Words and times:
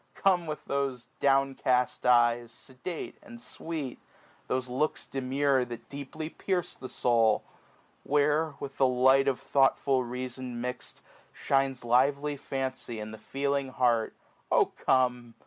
Come 0.15 0.47
with 0.47 0.65
those 0.65 1.09
downcast 1.19 2.07
eyes, 2.07 2.51
sedate 2.51 3.19
and 3.21 3.39
sweet, 3.39 3.99
Thos^e 4.49 4.67
looks 4.67 5.05
demure, 5.05 5.63
that 5.63 5.89
deeply 5.89 6.27
pierce 6.27 6.73
the 6.73 6.89
soul. 6.89 7.43
Where, 8.03 8.55
with 8.59 8.79
the 8.79 8.87
light 8.87 9.27
of 9.27 9.39
thoughtful 9.39 10.03
reason 10.03 10.59
mix*d. 10.59 11.01
Shines 11.33 11.83
lively 11.85 12.35
fancy 12.35 12.99
and 12.99 13.13
the 13.13 13.19
feeling 13.19 13.67
heart: 13.67 14.15
485 14.49 14.49
Oh 14.51 14.65
come 14.87 15.35